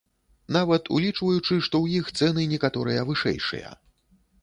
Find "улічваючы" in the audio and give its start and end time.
0.99-1.53